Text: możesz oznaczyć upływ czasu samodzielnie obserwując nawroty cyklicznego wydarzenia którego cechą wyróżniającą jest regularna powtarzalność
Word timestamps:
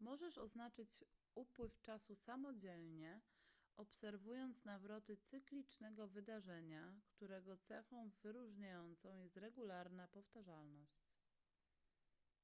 możesz 0.00 0.38
oznaczyć 0.38 1.04
upływ 1.34 1.80
czasu 1.80 2.16
samodzielnie 2.16 3.20
obserwując 3.76 4.64
nawroty 4.64 5.16
cyklicznego 5.16 6.08
wydarzenia 6.08 6.94
którego 7.08 7.56
cechą 7.56 8.10
wyróżniającą 8.22 9.14
jest 9.16 9.36
regularna 9.36 10.08
powtarzalność 10.08 11.18